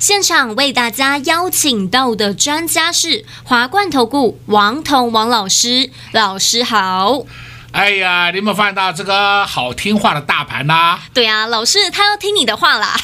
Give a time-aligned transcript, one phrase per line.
[0.00, 7.26] 现场为大家邀请到的专家是华冠投顾王彤王老师，老师好。
[7.72, 10.98] 哎呀，你有没有发现到这个好听话的大盘呐？
[11.12, 12.96] 对啊，老师他要听你的话啦。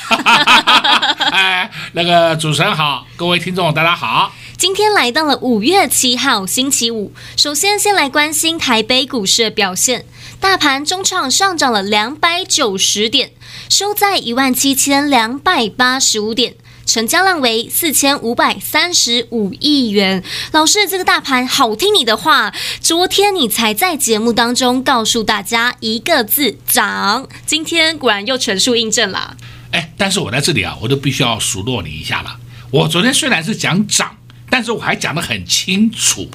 [1.32, 4.32] 哎，那个主持人好，各位听众大家好。
[4.56, 10.06] 今天来到了五月七号星期五，首先先来关心台北股市的表现，
[10.40, 13.32] 大盘中场上涨了两百九十点，
[13.68, 16.54] 收在一万七千两百八十五点。
[16.96, 20.24] 成交量为四千五百三十五亿元。
[20.52, 29.36] 老师，这个大盘好听你的话，昨天你才在节目当中告诉大家一个字涨，今天果然又全数印证了。
[29.72, 32.34] 哎，但是我在这里啊，我都必须要数落你一下了。
[32.70, 34.16] 我昨天虽然是讲涨，
[34.48, 36.26] 但是我还讲得很清楚。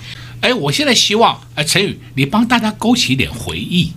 [0.41, 3.91] 哎，我现在希望哎，陈宇，你帮大家勾起一点回忆。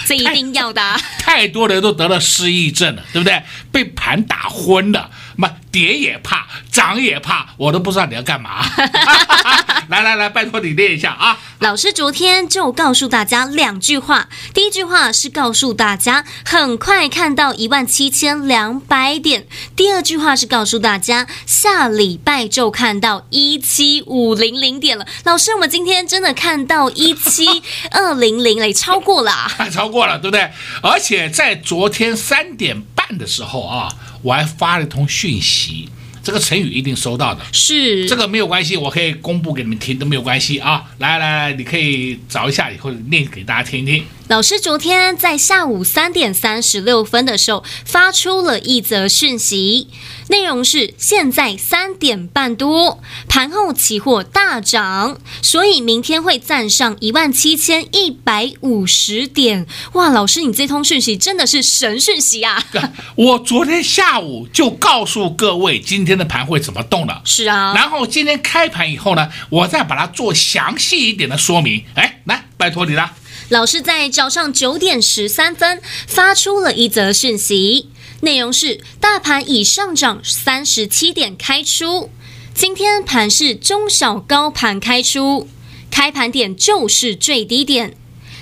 [0.06, 0.80] 这一定要的。
[1.18, 3.42] 太多人都得了失忆症了，对不对？
[3.70, 5.10] 被盘打昏了。
[5.36, 8.60] 嘛，跌也怕，涨也怕，我都不知道你要干嘛。
[9.88, 11.38] 来来来，拜托你练一下啊！
[11.60, 25.06] 老师昨天就告诉大家两句话，第一句话是告诉大家很快看到一万七千两百点，第二句话是告诉大家下礼拜就看到一七五零零点了。
[25.24, 30.48] 老师，我们今天真的看到一七二零零了，超过了，还超过了，对不对？
[30.82, 33.92] 而且在昨天三点半的时候啊。
[34.22, 35.88] 我还发了一通讯息，
[36.22, 40.84] 这个成语一定收到的，是这个没有关系，我可以公布给你们听都没有关系啊。
[40.98, 44.04] 来来来，你可以找一下以后念给大家听一听。
[44.30, 49.88] 老师昨天在下午三点三十六分的时候发出了一则讯息，
[50.28, 59.66] 内容是：现在三点半多，盘后期货大涨，所以明天会站上一万七千一百五十点。
[59.94, 62.64] 哇，老师，你这通讯息真的是神讯息啊！
[63.16, 71.82] 我昨天下午就告诉各位今天的盘会怎么动了，是啊，然后今天开盘以后呢，我再把它做详细一点的说明。
[71.96, 73.10] 哎，来，拜托你了。
[73.50, 77.88] 老师在早上九点十三分发出了一则讯息，
[78.20, 82.10] 内容是：大盘已上涨三十七点开出，
[82.54, 85.48] 今天盘是中小高盘开出，
[85.90, 87.96] 开盘点就是最低点，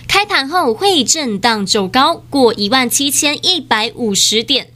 [0.06, 4.70] 开盘后会震荡走高过一万七千一百五十点，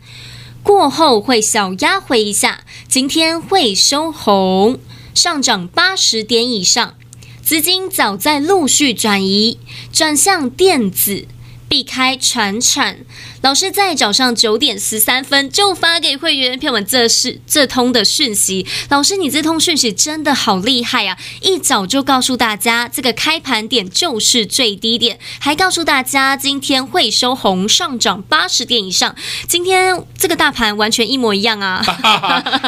[0.63, 4.81] 过后会小压回一下，今天会收红，
[5.15, 6.95] 上涨八十点以上。
[7.43, 9.59] 资金早在陆续转移，
[9.93, 11.27] 转向电子，
[11.69, 13.01] 避开传产。
[13.43, 18.65] 老师在早上九点十三分就发给会员朋友们这是这通的讯息。
[18.89, 21.19] 老师，你这通讯息真的好厉害啊！
[21.41, 29.17] 一早就告诉大家，这个开盘点就是最低点，还告诉大家今天会收红，上涨八十点以上。
[29.49, 31.85] 今天这个大盘完全一模一样啊！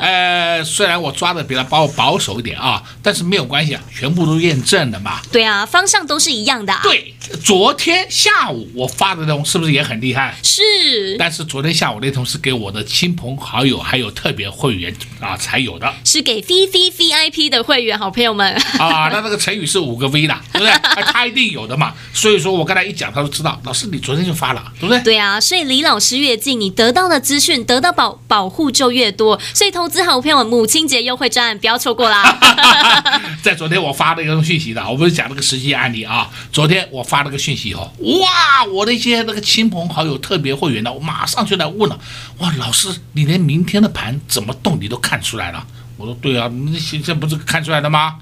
[0.02, 5.20] 呃， 虽然我抓的比较保保守一点啊，但是没有关系啊，全部都验证了嘛。
[5.30, 6.80] 对啊，方向都是一样的啊。
[6.82, 7.14] 对，
[7.44, 10.34] 昨天下午我发的那种是不是也很厉害？
[10.42, 10.63] 是。
[10.82, 19.08] 是，但是昨天下午那通是给我的亲朋好友还有特别会员啊才有的，是给 V V V I P 的会员好朋友们 啊。
[19.12, 20.72] 那那个成语是五个 V 的，对不对？
[21.04, 21.92] 他一定有的嘛。
[22.12, 23.60] 所以说我跟他一讲，他都知道。
[23.64, 25.02] 老师，你昨天就发了，对不对？
[25.02, 25.38] 对啊。
[25.40, 29.38] 所以离老师越近，你得到的资讯得到保保护就越多。
[29.52, 32.38] 所以投资好朋友们，母亲节优惠专案不要错过啦。
[33.42, 36.30] 在昨天我发了一个讯息的，我不是讲那个实际案例啊。
[36.50, 40.53] 昨天我发了个讯息以后，哇，我那些那个亲朋好友特别。
[40.54, 41.98] 会员呢，我马上就来问了。
[42.38, 45.66] 哇，老师，你连明天的盘怎么动你都看出来了？
[45.96, 48.16] 我说对啊，那现在不是看出来的吗？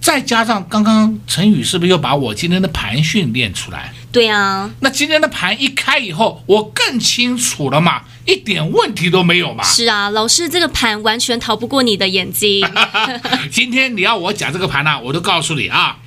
[0.00, 3.92] 再加上刚刚陈宇是不是又把我今天的盘训练出来？
[4.12, 9.64] 对啊，那今天的盘一开以后，我更清楚了嘛，一点问题都没有嘛。
[9.64, 12.64] 是啊，老师这个盘完全逃不过你的眼睛。
[13.50, 15.98] 今天你要我讲这个盘呢，我都告诉你啊。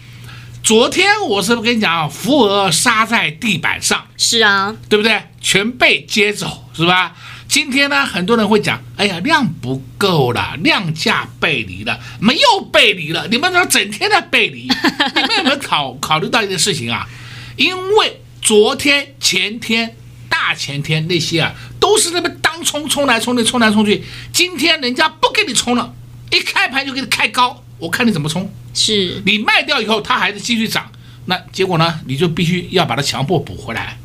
[0.64, 4.06] 昨天我是不是跟你讲，啊，扶额杀在地板上？
[4.18, 5.24] 是啊，对不对？
[5.42, 7.16] 全被接走，是吧？
[7.48, 14.68] 今天呢，很多人会讲，哎呀，量不够了，量价背离了，没有背离了，你们怎么整天在背离？
[15.16, 17.08] 你们有没有考考虑到一件事情啊？
[17.56, 19.96] 因为昨天、前天、
[20.30, 24.04] 大前天那些啊，都是那么当当冲冲来冲去，冲来冲去。
[24.34, 25.94] 今天人家不给你冲了，
[26.30, 28.54] 一开盘就给你开高，我看你怎么冲。
[28.74, 30.92] 是你卖掉以后，它还是继续涨，
[31.26, 32.00] 那结果呢？
[32.06, 33.98] 你就必须要把它强迫补回来。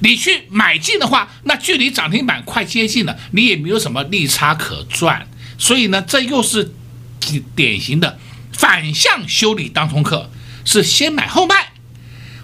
[0.00, 5.28] 你去买进的话，那距离涨停板快接近了，你也没有什么利差可赚。
[5.58, 6.72] 所以呢，这又是
[7.54, 8.18] 典型的
[8.52, 10.30] 反向修理当冲客，
[10.64, 11.72] 是先买后卖。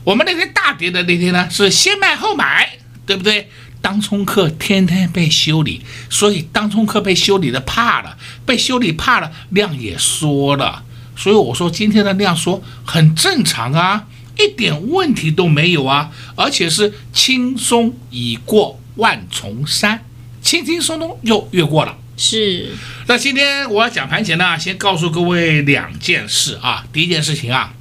[0.05, 3.51] 我们那天大跌的那天呢，是先卖后买，对不对？
[3.81, 10.83] 当冲客天天被修理，所以当冲客被修理的怕了，被修理怕了，量也缩了。
[11.17, 14.07] 所以我说今天的量缩很正常啊。
[14.41, 20.05] 一点问题都没有啊，而且是轻松已过万重山，
[20.41, 21.97] 轻轻松松又越过了。
[22.17, 22.71] 是。
[23.09, 26.87] 那今天我要讲盘前呢，先告诉各位两件事啊。
[26.93, 27.75] 第一件事情啊，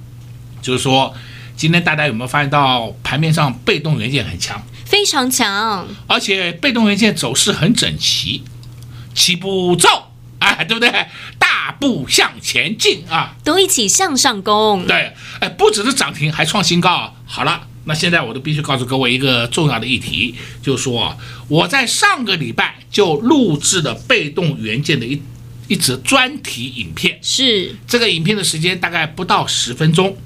[0.60, 1.14] 就是说
[1.56, 8.42] 今天大家有没有发现到盘面上被动元件很强，非常强，而且被动元件走势很整齐，
[9.14, 10.90] 起步走，哎，对不对？
[11.38, 14.88] 大步向前进啊，都一起向上攻。
[14.88, 17.14] 对，哎，不只是涨停，还创新高。
[17.26, 21.18] 好了，那现在我都必须告诉各位一个重要的议题，就是说
[21.50, 25.22] 我在上个礼拜就录制了被动元件的一
[25.68, 27.20] 一则专题影片。
[27.22, 30.18] 是这个影片的时间大概不到十分钟，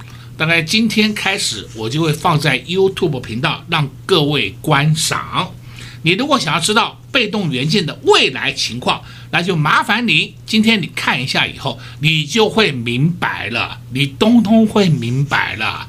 [0.41, 5.53] 大概今天开始我就会放在 YouTube 频道让各位观赏。
[6.01, 15.87] 你如果想要知道被动元件的未来情况，那就麻烦你今天你看一下以后，你就会明白了，你通通会明白了。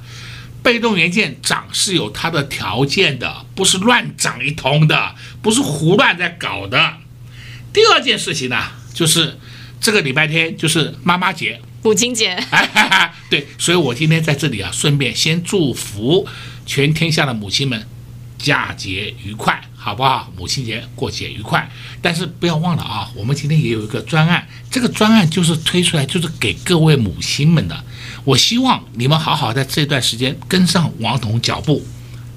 [0.63, 6.99] 被动元件涨是有它的条件的，不是乱涨一通的，不是胡乱在搞的。
[7.73, 8.59] 第二件事情呢，
[8.93, 9.39] 就是
[9.81, 12.39] 这个礼拜天就是妈妈节、 母亲节，
[13.29, 16.27] 对，所以我今天在这里啊，顺便先祝福
[16.65, 17.87] 全天下的母亲们
[18.39, 19.61] 佳节愉快。
[19.85, 20.33] 好不好？
[20.39, 21.69] 母亲节过节愉快，
[22.01, 27.85] 但是不要忘了啊，我们今天也有一个专案，这个专案就是推出来就是给各位母亲们的。
[28.23, 31.85] 我希望你们好好在这段时间跟上王彤脚步。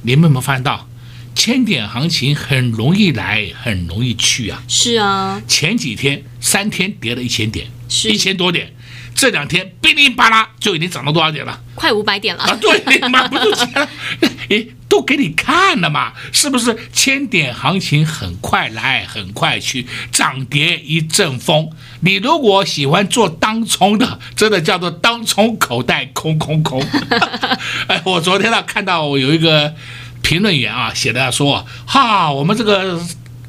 [0.01, 0.89] 你们有没有发现到，
[1.35, 4.63] 千点行情很容易来，很容易去啊？
[4.67, 7.67] 是啊，前几天三天跌了一千点，
[8.05, 8.73] 一千多点，
[9.15, 11.59] 这两天哔哩吧啦就已经涨到多少点了？
[11.73, 12.55] 快五百点了啊！
[12.61, 13.89] 对，买不就钱了？
[14.49, 14.67] 诶。
[14.87, 16.73] 都给你看了嘛，是不是？
[16.93, 21.69] 千点行情很快来，很快去，涨跌一阵风。
[21.99, 26.81] 你如果喜欢做当冲的，真的叫做当冲口袋空空空。
[27.89, 29.73] 哎，我昨天呢看到有一个
[30.21, 33.01] 评论员啊写的说，哈，我们这个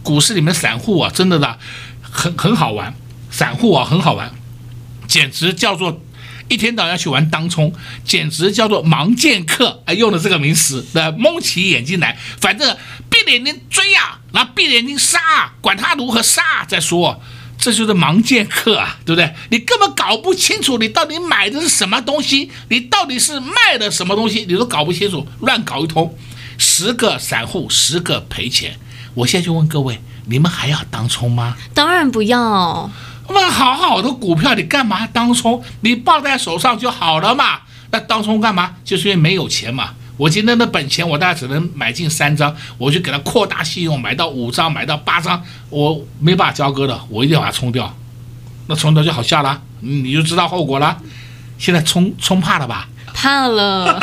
[0.02, 1.58] 股市里面散户啊，真的的
[2.00, 2.92] 很很好玩，
[3.30, 4.32] 散户啊很好玩，
[5.06, 6.00] 简直叫做。
[6.48, 7.74] 一天到晚要去玩当冲，
[8.04, 12.76] 简直叫做盲剑客，哎，用的这个名词，那蒙起眼睛来，反正
[13.10, 15.18] 闭着眼睛追啊，然后闭着眼睛杀，
[15.60, 17.20] 管他如何杀再说，
[17.58, 19.34] 这就是盲剑客啊，对不对？
[19.50, 26.16] 你根本搞不清楚你到底买的是什么东西，你到底是卖的什么东西，你都搞不清楚，乱搞一通，
[26.58, 28.78] 十个散户十个赔钱。
[29.14, 31.56] 我现在就问各位，你们还要当冲吗？
[31.74, 32.88] 当然不要。
[33.28, 35.62] 那好好的股票，你干嘛当冲？
[35.81, 37.61] 你抱在手上就好了嘛。
[37.90, 38.75] 那当冲干嘛？
[38.84, 39.90] 就是因为没有钱嘛。
[40.17, 47.94] 我今天的本钱，我大概只能买进三张，我就给它扩大信用，买到五张，买到八张，我没办法交割的，我一定要把它冲掉。
[48.66, 50.97] 那冲掉就好下了，你就知道后果了。
[51.59, 52.88] 现在冲冲怕了吧？
[53.12, 54.00] 怕了。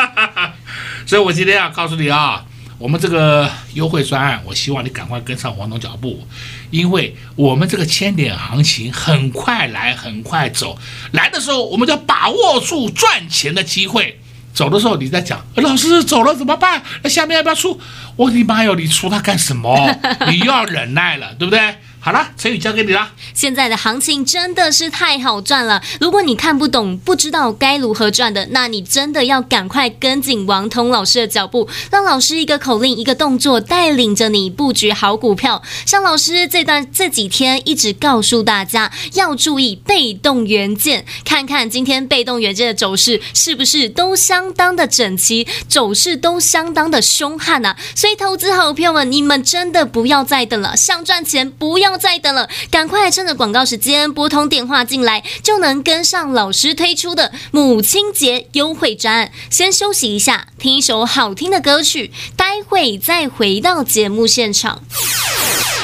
[1.06, 2.46] 所以我今天要告诉你啊。
[2.80, 6.28] 我们这个优惠专案，我希望你赶快跟上王总脚步，
[6.74, 10.76] 因为我们这个千点行情很快来，很快走。
[11.12, 14.16] 来的时候，我们就要把握住赚钱的机会；
[14.56, 16.82] 走的时候，你在讲，老师走了怎么办？
[17.04, 17.80] 那下面要不要出？
[18.16, 19.96] 我的妈哟，你出它干什么？
[20.28, 21.76] 你又要忍耐了，对不对？
[22.06, 23.14] 好了，成语交给你了。
[23.34, 25.82] 现在的行情真的是太好赚了。
[26.02, 35.64] 如果你看不懂，不知道该如何赚的，那你真的要赶快跟紧王彤老师的脚步，让老师一个口令、一个动作带领着你布局好股票。
[35.86, 47.78] 像老师这段这几天一直告诉大家要注意被动元件，看看今天被动元件的走势是不是都相当的整齐，走势都相当的凶悍、啊。
[47.96, 51.93] 所以，投资好朋友们，你们真的不要再等了，想赚钱不要。
[51.94, 59.32] 不再等了，赶快趁着广告时间拨通电话进来，就能跟上老师推出的母亲节优惠专案。
[59.52, 64.82] 先休息一下，听一首好听的歌曲，待会再回到节目现场。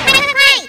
[0.04, 0.24] 快快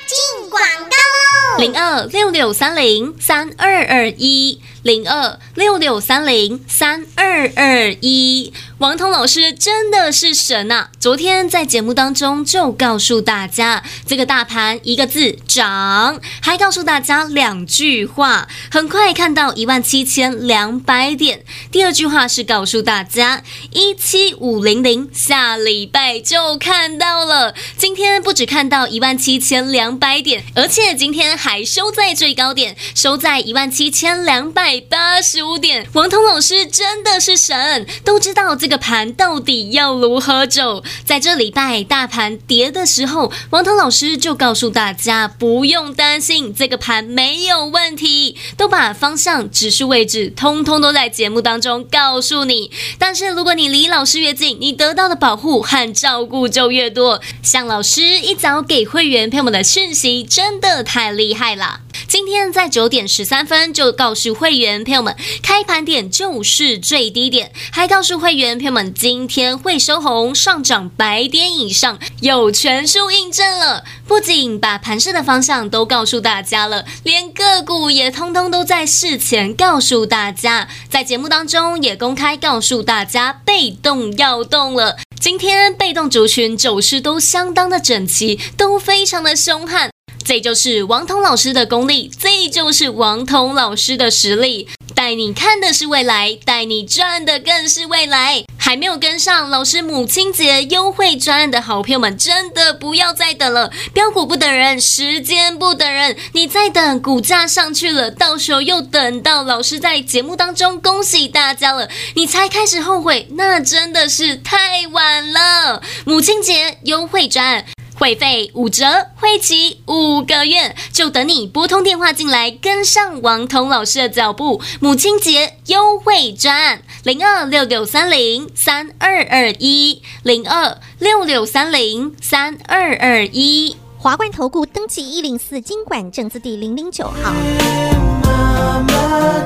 [0.07, 1.59] 进广告喽！
[1.59, 4.61] 零二六六三零三二二一。
[4.83, 10.91] 零二六六三零三二二一，王彤老师真的是神呐、啊！
[10.99, 21.45] 昨天在节目当中就告诉大家，这个大盘一个字涨，还告诉大家两句话，很快看到一万七千两百点。
[21.71, 27.55] 第二句话是告诉大家一七五零零，下礼拜就看到了。
[27.77, 34.70] 今天不只看到一万七千两百点，而且今天还收在最高点，收在一万七千两百。
[34.79, 40.85] 八十五点，王彤老师真的是神，都知道这个盘到底要如何走。
[41.03, 52.71] 在这礼拜大盘跌的时候，王彤老师就告诉大家不用担心，这个盘没有问题，都把方向、指数位置通通都在节目当中告诉你。
[52.99, 57.23] 但是如果你离老师越近，你得到的保护和照顾就越多。
[57.43, 61.81] 像老师一早给会员朋友们的讯息，真的太厉害了。
[62.07, 73.85] 今天在九点十三分就告诉会员员朋友们，开盘点就是最低点，还告诉会员朋友们今天会收红，上涨百点以上，有全数印证了。
[74.07, 84.99] 不仅把盘势的方向都告诉大家了，连个股也通通都在事前告诉大家，在节目当中也公开告诉大家，被动要动了。
[85.21, 89.91] 今天被动族群走势都相当的整齐，都非常的凶悍。
[90.25, 94.69] 这就是王彤老师的功力，这就是王彤老师的实力。
[94.95, 98.45] 带你看的是未来，带你赚的更是未来。
[98.59, 103.73] 还没有跟上老师母亲节优惠专案的好朋友们，真的不要再等了。
[103.95, 106.17] 标股不等人，时间不等人。
[106.35, 115.83] 你再等，股价上去了，到时候又等到老师在节目当中恭喜大家了，你才开始后悔，那真的是太晚了。
[116.05, 117.65] 母亲节优惠专案。
[118.01, 124.63] 会费五折，会期五个月，就等你拨通电话进来，跟上王彤老师的脚步。
[124.81, 137.35] 母亲节优惠专案零二六六三零三二二一零二六六三零三二二一华冠投顾登记一零四经管证字第零零九号。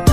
[0.06, 0.12] 之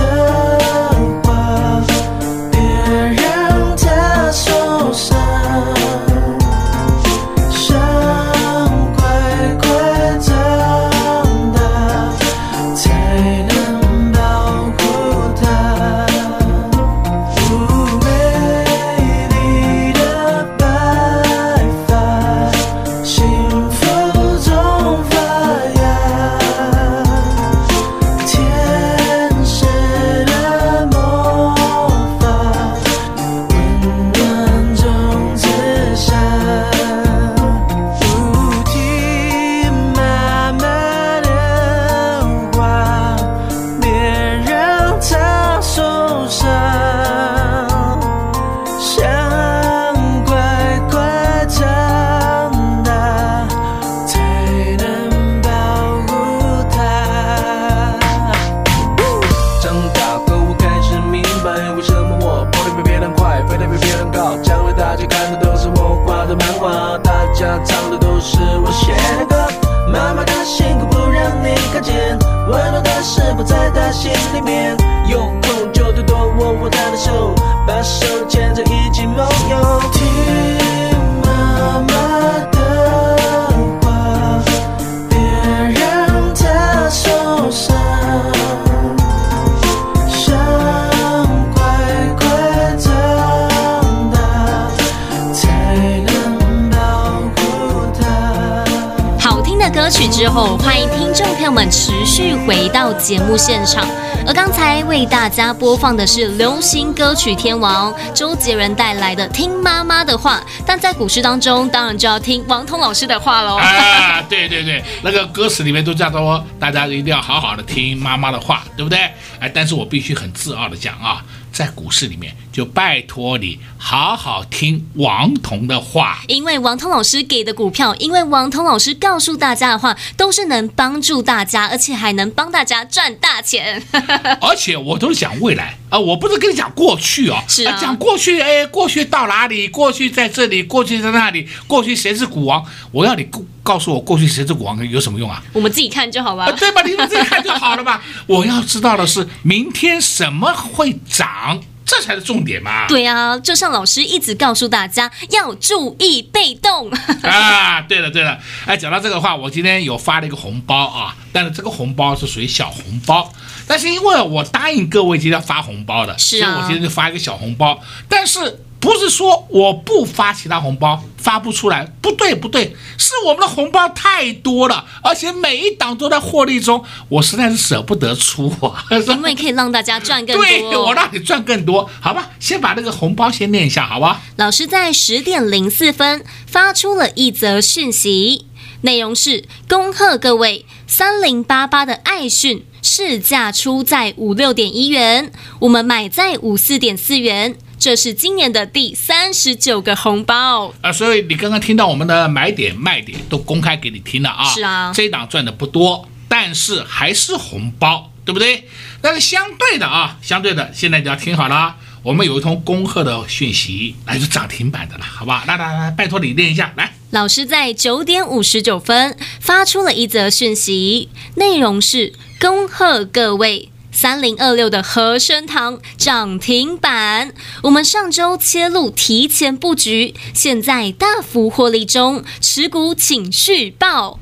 [101.52, 103.86] 我们持续回到节目现场。
[104.26, 113.56] 而刚才为大家播放的是流行歌曲天王周杰伦带来的《听妈妈的话》，但在古诗当中，当然就要听王通老师的话喽。
[113.56, 118.98] 啊，对对对，那个歌词里面都叫做大家一定要好好的听妈妈的话，对不对？
[119.38, 121.22] 哎，但是我必须很自傲的讲啊。
[121.52, 133.82] 在股市里面，就拜托你好好听王彤的话，因为王彤老师给的股票，因为王彤老师告诉大家的话，都是能帮助大家，而且还能帮大家赚大钱。
[134.40, 139.68] 而且我都是讲未来啊，我不是跟你讲过去哦，是啊，讲过去，哎，过去到哪里？
[139.68, 142.64] 过去在这里，过去在那里，过去谁是股王？
[142.90, 143.28] 我要你
[143.62, 145.42] 告告诉我，过去谁是股王有什么用啊？
[145.52, 146.82] 我们自己看就好吧，啊，对吧？
[146.82, 148.02] 你们自己看就好了吧。
[148.26, 151.58] 我要知道的是，明天什么会涨？
[151.84, 152.86] 这才是重点嘛。
[152.86, 156.90] 对啊，就像老师一直告诉大家要注意被动
[157.22, 157.80] 啊。
[157.82, 163.32] 对了对了，哎，讲到这个话，我今天有发了一个红包啊，但是这个红包是属于小红包，
[163.66, 168.64] 但是因为我答应各位今天要发红包的，是啊，所以我今天就发一个小红包，但是。
[168.82, 178.84] 不是说我不发其他红包，发不出来，不对不对，是我们的红包太多了，而且每一档都在获利中，我实在是舍不得出啊。
[178.90, 182.28] 因为可以让大家赚更多，对，我让你赚更多，好吧？
[182.40, 184.20] 先把那个红包先念一下，好吧？
[184.34, 188.46] 老师在十点零四分发出了一则讯息，
[188.80, 197.56] 内容是恭贺各位三零八八的爱讯市价出在五六点一元，我们买在五四点四元。
[197.82, 204.44] 这是今年的第三十九个红包啊，所以你刚刚听到我们的买点卖点都公开给你听了啊。
[204.44, 208.68] 是啊，这一档赚的不多，但是还是红包，对不对？
[209.00, 211.74] 但是相对的啊，相对的，现在你要听好了，
[212.04, 215.42] 我们有一通恭贺的讯息，来自涨停板的了，好吧？
[215.48, 216.94] 来来来，拜托你念一下，来。
[217.10, 223.70] 老师在九点五十九分发出了一则讯息，内容是恭贺各位。
[223.94, 234.18] 三零二六的和生堂涨停板，我们上周切入提前布局，现在大幅获利中，持股请续报。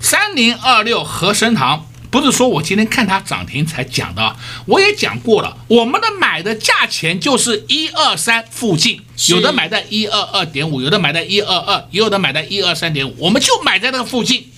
[0.00, 4.34] 三零二六和生堂不是说我今天看它涨停才讲的，
[4.64, 14.50] 我也讲过了，我们的买的价钱就是一二三附近，有的买在一二二点五，有的买在一二二，也有的买在一二三点五，我们就买在那个附近，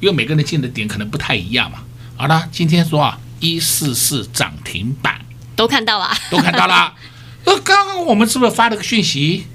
[0.00, 1.78] 因为每个人进的点可能不太一样嘛。
[2.16, 3.18] 好了，今天说啊。
[3.40, 5.20] 一四四涨停板
[5.54, 6.92] 都看到了，都看到了。
[7.44, 9.46] 那 刚刚我们是不是发了个讯息？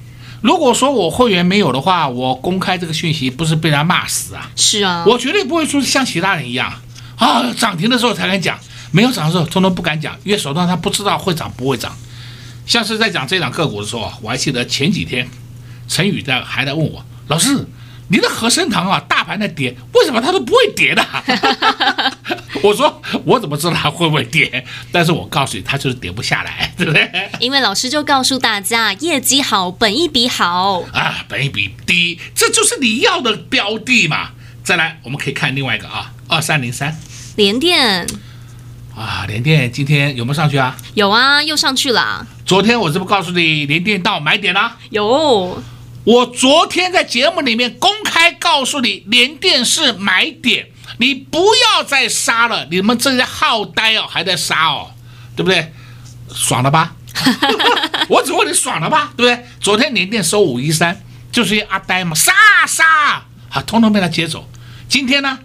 [0.42, 4.50] 如果说我会员没有的话，我公开这个讯息，不是被人家骂死啊？
[4.56, 6.74] 是啊，我绝对不会说像其他人一样
[7.18, 8.58] 啊，涨停的时候才敢讲，
[8.92, 11.96] 没有涨的时候通通不敢讲，因为手段他不知道会涨不会涨。
[12.66, 15.30] 像是在讲这档个股的时候，我还记得前几天
[15.88, 17.68] 陈宇在还在问我老师。
[18.08, 21.02] 你的和生堂啊，大盘在跌，为什么它都不会跌的？
[22.62, 24.66] 我说我怎么知道它会不会跌？
[24.92, 27.10] 但是我告诉你，它就是跌不下来， 对不对？
[27.40, 34.30] 因为老师就告诉大家，业绩好，本一比好啊，本一比低，这就是你要的标的嘛。
[34.64, 36.96] 再来，我们可以看另外一个啊，二三零三，
[37.36, 38.06] 联电
[38.96, 40.78] 啊，联电今天有没有上去啊？
[40.94, 42.28] 有啊，又上去了。
[42.46, 44.78] 昨天我是不是告诉你联电到买点啦？
[44.92, 45.62] 有。
[46.04, 50.68] 我昨天在节目里面公开告诉你，联电是买点，
[51.02, 52.68] 你不要再杀了。
[52.70, 54.92] 你们这些好呆哦，还在杀哦，
[55.36, 55.74] 对不对？
[56.32, 56.94] 爽了吧？
[58.08, 59.12] 我只问你爽了吧？
[59.18, 59.46] 对不对？
[59.60, 62.32] 昨天联电收五一三，就是一阿呆嘛，杀
[62.68, 64.48] 杀，好，通通被他接走。
[64.88, 65.40] 今天呢？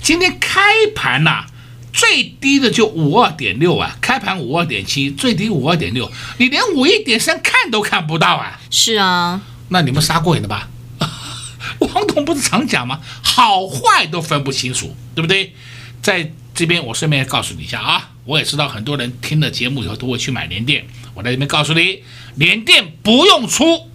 [0.00, 0.60] 今天开
[0.94, 1.46] 盘呐、啊，
[1.92, 8.60] 最低的就五二点六啊，开盘五二点七，最低五二点六，你连五一点三看都看不到啊！
[8.70, 9.40] 是啊。
[9.68, 10.68] 那你们杀过瘾了吧？
[12.12, 13.00] 王董不是常讲吗？
[13.22, 15.54] 好坏都分不清楚，对不对？
[16.02, 22.02] 在这边我顺便告诉你一下啊，我也知道很多人听了节目以后都会去买联电，我在这边告诉你，
[22.34, 23.88] 联电不用出，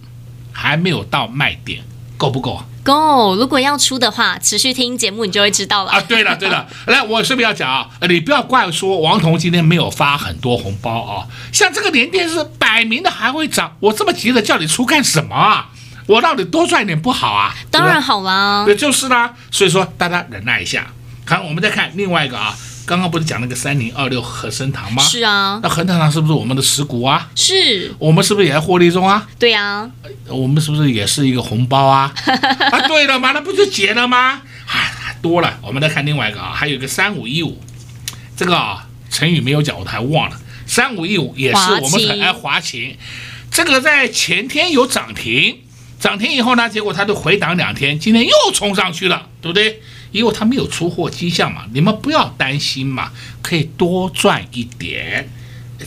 [0.52, 1.84] 还没有到卖点，
[2.16, 2.64] 够不够啊？
[2.82, 3.36] 够。
[3.36, 6.00] 如果要出的话，持续听节目你就会知道了啊。
[6.00, 15.70] 对了对了，来，我顺便要讲啊，你不要怪说王彤今天没有发很多红包啊，像这个联电是摆明的还会涨，我这么急着叫你出干什么啊？
[16.08, 17.54] 我让你多赚一点不好啊？
[17.70, 19.34] 当然好啦，对，就是啦。
[19.50, 20.86] 所以说大家忍耐一下。
[21.26, 25.02] 看，我们再看另外一个啊，刚刚不是讲那个三零二六和生堂吗？
[25.02, 25.60] 是啊。
[25.62, 27.28] 那恒生堂是不是我们的持股啊？
[27.34, 27.94] 是。
[27.98, 29.28] 我们是不是也在获利中啊？
[29.38, 29.90] 对呀、啊。
[30.28, 32.10] 我们是不是也是一个红包啊？
[32.24, 34.40] 啊，对了嘛，那不就结了吗？
[34.66, 34.74] 啊，
[35.20, 35.58] 多了。
[35.60, 37.60] 我们再看另外一个啊，还有一个三五一五，
[38.34, 40.40] 这个啊，成语没有讲，我都还忘了。
[40.66, 42.96] 三五一五也是我们很爱华勤，
[43.50, 45.58] 这个在前天有涨停。
[45.98, 49.80] 涨停以后呢，结果它就回档两天，今天又冲上去了，对不对？
[50.12, 53.10] 因为它没有出货迹象嘛，你们不要担心嘛，
[53.42, 55.28] 可以多赚一点，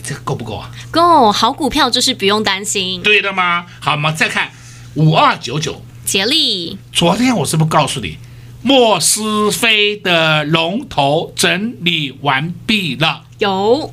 [0.04, 0.70] 这个够不够啊？
[0.90, 3.66] 够，好股票就是不用担心，对的吗？
[3.80, 4.50] 好嘛，再看
[4.94, 6.78] 五二九九，杰力。
[6.92, 8.18] 昨天我是不是告诉你，
[8.62, 13.24] 莫斯菲的龙头整理完毕了？
[13.38, 13.90] 有。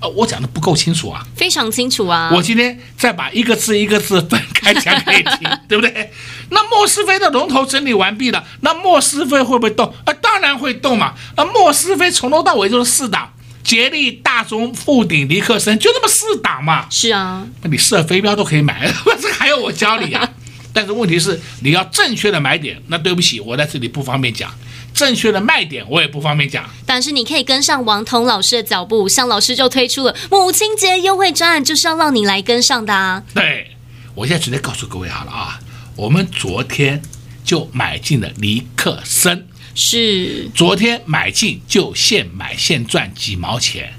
[0.00, 2.30] 呃，我讲的不够清楚啊，非常清楚啊。
[2.32, 6.10] 我今天再把一个字一个字分开讲给你听， 对不对？
[6.50, 9.92] 那莫斯菲的龙头整理完毕了，那莫斯菲会不会动？
[10.04, 11.14] 啊，当然会动嘛。
[11.36, 13.32] 那莫斯菲从头到尾就是四档：
[13.62, 16.86] 捷力、大中、富鼎、尼克森，就这么四档嘛。
[16.90, 20.28] 是啊，那你射飞镖都可以买， 这还要我教你啊？
[20.72, 22.80] 但是问题是你要正确的买点。
[22.86, 24.50] 那对不起，我在这里不方便讲。
[24.92, 26.68] 正确的卖点我也不方便讲。
[26.84, 33.22] 但是你可以跟上王彤老师的脚步，像老师就推出了母亲节优惠专案，就是要让你来跟上的啊。
[33.34, 33.70] 对，
[34.14, 35.60] 我现在直接告诉各位好了啊，
[35.96, 37.00] 我们昨天
[37.44, 43.94] 就买进了尼克森，是昨天买进就现买现赚几毛钱，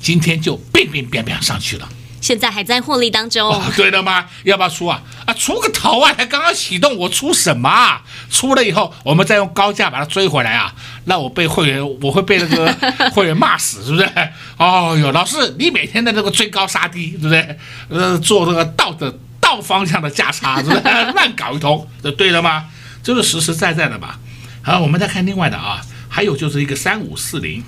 [0.00, 1.88] 今天就变变变变上去了。
[2.24, 4.24] 现在还在获利当中，哦，对的吗？
[4.44, 5.02] 要不要出啊？
[5.26, 6.10] 啊，出个头啊！
[6.14, 8.00] 才刚刚启动，我出什么啊？
[8.30, 10.72] 出了以后，我们再用高价把它追回来啊！
[11.04, 12.74] 那我被会员，我会被那个
[13.12, 14.08] 会员骂死，是不是？
[14.56, 17.58] 哦哟，老师，你每天的那个追高杀低，对不对？
[17.90, 20.80] 呃，做这个倒的倒方向的价差，是不是？
[21.12, 22.64] 乱搞一通，这对了吗？
[23.02, 24.18] 这是实实在在的吧？
[24.62, 27.62] 好，我们再看另外的啊，还有就是一个三五四零，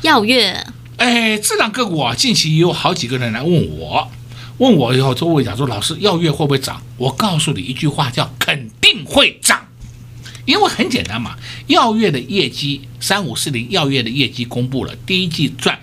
[0.00, 0.66] 耀月。
[1.02, 4.08] 哎，这两个股啊，近期也有好几个人来问我，
[4.58, 6.80] 问我以后周会讲说，老师，耀月会不会涨？
[6.96, 9.66] 我告诉你一句话，叫肯定会涨，
[10.44, 11.36] 因为很简单嘛，
[11.66, 15.80] 耀月的业绩三五四零，耀月的业绩公布了，第一季赚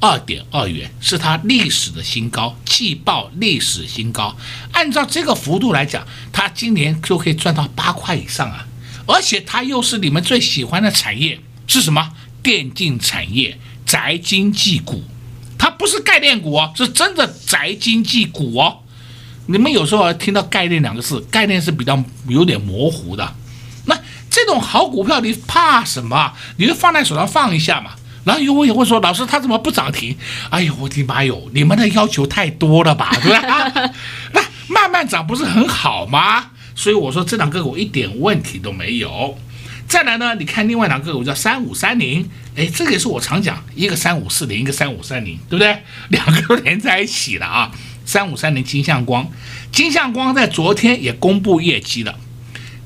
[0.00, 4.34] 二点二元，是它历史的新高，季报历史新高。
[4.72, 8.66] 按照这个幅度来讲，它今年就可以赚到八块以上啊，
[9.06, 12.12] 而且它又是你们最喜欢的产业，是什么？
[12.42, 13.58] 电竞产业。
[13.86, 15.02] 宅经济股，
[15.58, 18.78] 它不是概念股哦，是真的宅经济股哦。
[19.46, 23.34] 你们有时候听到概念两个字，概念是比较有点模糊的。
[23.86, 23.98] 那
[24.30, 26.32] 这种好股票，你怕什么？
[26.56, 27.92] 你就放在手上放一下嘛。
[28.24, 30.16] 然后有我也会说，老师他怎么不涨停？
[30.50, 33.90] 哎呦我的妈哟，你们的要求太多了吧，对吧？
[34.32, 36.50] 那慢慢涨不是很好吗？
[36.74, 39.36] 所以我说这两个股一点问题都没有。
[39.88, 45.82] 再来呢，你看另外两个股叫三五三零，哎，这个也是我常讲，一个三五四零，一个三五三零，对不对？
[46.08, 47.70] 两个都连在一起了啊。
[48.04, 49.30] 三五三零金像光，
[49.70, 52.18] 金像光在昨天也公布业绩了，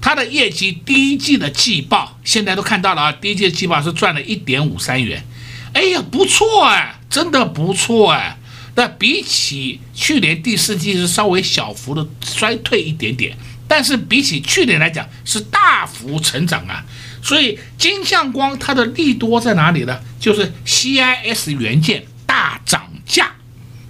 [0.01, 5.25] 它的业绩第一季的季报现在都看到了啊，第一季的季报是赚了一点五三元，
[5.73, 8.37] 哎呀，不错哎，真的不错哎。
[8.75, 13.35] 那比起去年第四季是稍微小幅的衰退一点点。
[13.69, 16.85] 但是比起去年来讲，是大幅成长啊！
[17.23, 20.01] 所以金像光它的利多在哪里呢？
[20.21, 23.33] 就是 CIS 元件大涨价，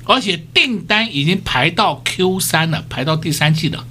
[0.04, 3.86] 而且订单已经排到 Q 三了，排到第三季了，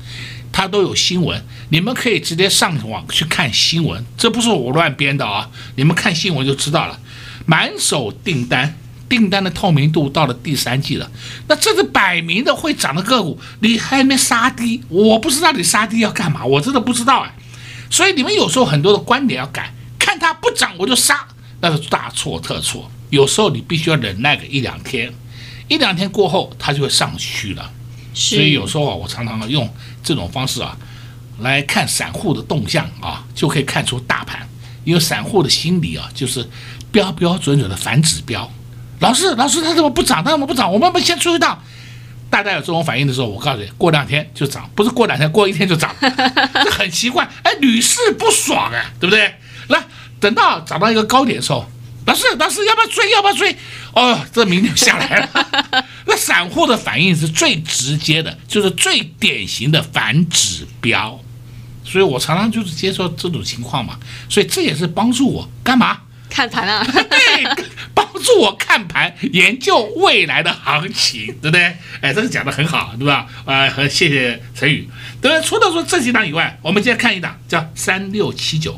[0.52, 5.52] 它都有新闻，你们可以直接上网去看新闻，这不是我乱编的啊！
[5.76, 7.00] 你们看新闻就知道了，
[7.46, 8.76] 满手订单。
[9.08, 11.10] 订单的透明度到了第三季了，
[11.48, 17.36] 那这是摆明的会涨的个股，你还没杀低，我不知道你杀低要干嘛，我真的不知道哎。
[17.90, 21.28] 所以你们有时候很多的观点要改，看它不涨我就杀，
[21.62, 22.90] 那是大错特错。
[23.12, 25.14] 有时候你必须要忍耐个一两天，
[25.68, 27.72] 一两天过后它就会上去了。
[28.14, 29.72] 所以有时候啊，我常常用
[30.04, 30.76] 这种方式啊
[31.40, 34.50] 来看散户的动向啊，就可以看出大盘，
[34.84, 36.50] 因为散户的心理啊就是
[36.92, 38.52] 标标准准的反指标。
[39.06, 40.24] 老师，老师，它怎么不涨？
[40.24, 40.72] 它怎么不涨？
[40.74, 41.62] 我们不先出一趟。
[42.28, 49.36] 大家有这种反应的时候，我告诉你，过两天就涨，不是过两天，过一天就涨， 这很奇怪，哎，屡试不爽啊，对不对？
[49.68, 49.80] 来，
[50.20, 51.64] 等到涨到一个高点的时候，
[52.08, 53.12] 老师，老师，要不要追？
[53.12, 53.56] 要不要追？
[53.94, 55.30] 哦，这明天下来了。
[56.08, 61.20] 那散户的反应是最直接的，就是最典型的反指标，
[61.84, 63.98] 所以我常常就是接受这种情况嘛，
[64.30, 66.00] 所以这也是帮助我干嘛？
[66.36, 71.62] 看盘啊， 对，帮助我看盘，研究未来的行情， 对不对？
[72.02, 73.26] 哎，这个讲的很好，对吧？
[73.46, 74.86] 啊、呃，很谢谢陈宇，
[75.22, 75.42] 对？
[75.42, 78.78] 除了说这几档以外，我们今天看一档叫三六七九，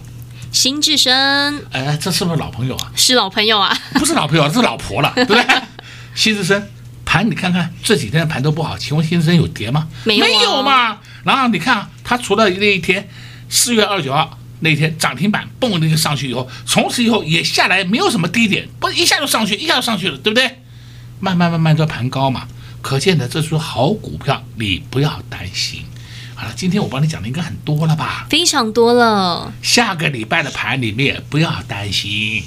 [0.51, 2.91] 新智深，哎，这是不是老朋友啊？
[2.95, 5.43] 是老朋友啊， 不是老朋友，这是老婆了，对不对？
[6.13, 6.69] 新智深
[7.05, 9.87] 盘，你看看这几天的盘都不好，请问新智深有跌吗？
[10.03, 10.97] 没有、啊，没有嘛。
[11.23, 13.09] 然后你看啊，他除了那一天
[13.49, 14.37] 四月二十九号。
[14.59, 20.59] 那天涨停板蹦那个上去以后，从此以后也下来，没有什么低点，不一下就上去，一下就上去了，对不对？
[21.19, 22.47] 慢慢慢慢就盘高嘛，
[22.81, 25.83] 可见的这是好股票，你不要担心。
[26.35, 28.27] 好了，今天我帮你讲的应该很多了吧？
[28.29, 29.53] 非常多了。
[29.61, 32.43] 下个礼拜的盘里面不要担心，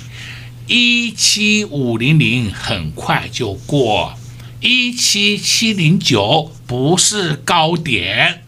[0.67, 4.15] 一七五零零很快就过，
[4.61, 8.43] 一七七零九不是高点。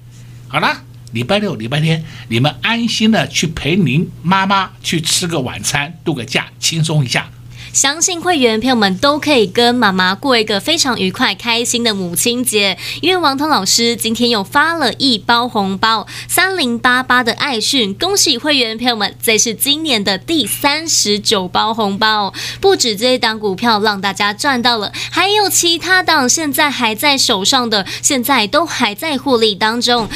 [0.49, 0.83] 好了。
[1.13, 7.29] 礼拜六、礼拜天，你们安心的去陪您妈妈去吃个晚餐，度个假，轻松一下。
[7.73, 30.11] 相信会员朋友们都可以跟妈妈过一个非常愉快、开心的母亲节，因为王彤老师今天又发了一包红包，三零八八的爱讯，恭喜会员朋友们，这是今年的第三十九包红包，不止这一档股票让大家赚到了，还有其他档现在还在手上的，现在都还在获利当中。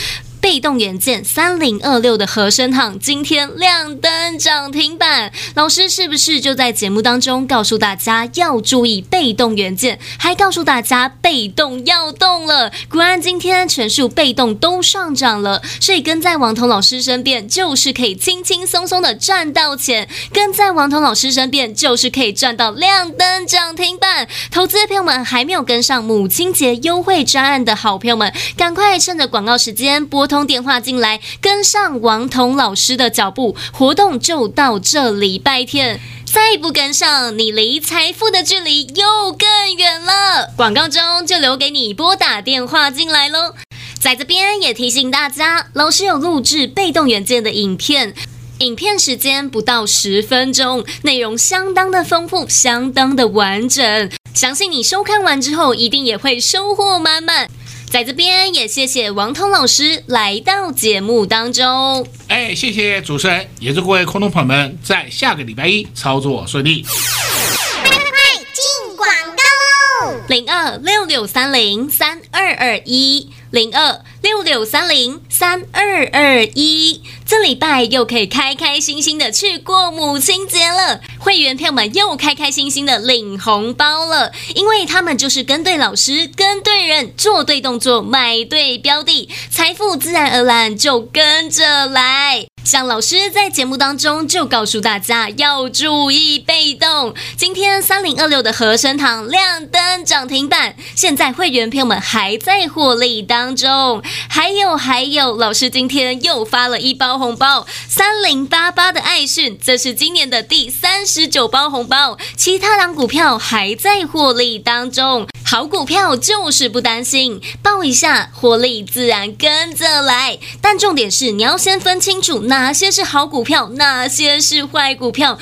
[0.46, 5.32] 被动元件三零二六的和生堂今天亮灯涨停板。
[5.56, 12.70] 老师是不是就在节目当中告诉大家要注意被动元件，还告诉大家被动要动了？
[12.88, 24.28] 果然今天全数被动都上涨了，所以跟在王彤老师身边就是可以轻轻松松的赚到钱，跟在王彤老师身边就是可以赚到亮灯涨停板。
[24.52, 33.56] 投资的朋友们还没有跟上母亲节优惠专案的好朋友们，赶快趁着广告时间拨通通电话进来，跟上王彤老师的脚步。
[33.72, 40.52] 活动就到这礼拜天，再不跟上，你离财富的距离又更远了。
[40.54, 43.54] 广告中就留给你拨打电话进来喽。
[43.98, 48.14] 在这边也提醒大家，老师有录制被动元件的影片，
[48.58, 54.10] 影片时间不到十分钟，内容相当的丰富，相当的完整。
[54.34, 57.48] 相信你收看完之后，一定也会收获满满。
[57.96, 62.06] 在这边也谢谢王通老师来到节目当中。
[62.28, 66.82] 哎，谢谢主持人，也祝各位空中朋友们在下个礼拜一操作顺利。
[66.82, 70.20] 快快快进广告喽！
[70.28, 73.30] 零二六六三零三二二一。
[73.52, 92.46] 零二六六三零三二二一，这礼拜又可以开开心心的去过母亲节了，会员朋友们又开开心心的领红包了，因为他们就是跟对老师、跟对人、做对动作、买对标的，财富自然而然就跟着来。
[92.64, 97.14] 像老师在节目当中就告诉大家要注意被动。
[97.36, 104.02] 今天三零二六的和生堂亮灯涨停板，现在会员朋友们还在获利当中。
[104.28, 115.26] 还有还有，老师今天又发了一包红包，三零八八的爱讯，这是今年的第三十十九包红包，其他两股票还在获利当中。
[115.46, 120.38] 好股票就是不担心，抱一下获利自然跟着来。
[120.60, 125.38] 但重点是你要先分清楚哪些是好股票，哪些是坏股票。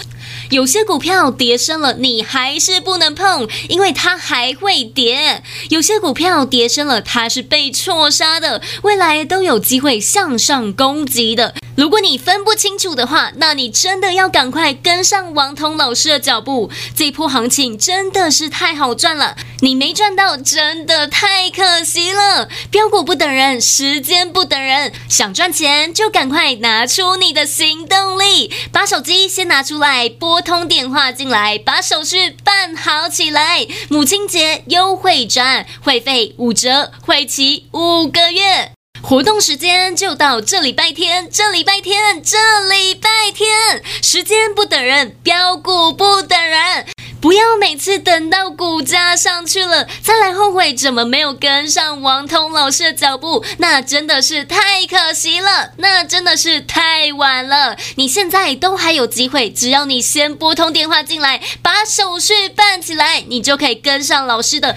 [0.55, 11.57] 有些股票跌深了，你还是不能碰，因为它还会跌；有些股票跌深了，它是被错杀的，未来都有机会向上攻击的。
[11.77, 16.71] 如果你分不清楚的话，那你真的要赶快跟上王彤老师的脚步。
[16.95, 22.49] 这波行情真的是太好赚了，你没赚到，真的太可惜了。
[22.71, 33.67] 标股不等人，时间不等人，想赚钱就赶快拿出你的行动力，把手机先拿出来，拨 通电话进来，把手续办好起来。
[33.89, 38.71] 母亲节优惠专，会费五折，会期五个月。
[39.03, 46.87] 活动时间就到这礼拜天，这礼拜天，这礼拜天，时间不等人，标股不等人。
[47.25, 57.79] 不要每次等到股价上去了，再来后悔怎么没有跟上王通老师的脚步，那真的是太可惜了，那真的是太晚了。
[57.95, 64.77] 你现在都还有机会，只要你先拨通电话进来，把手续办起来，你就可以跟上老师的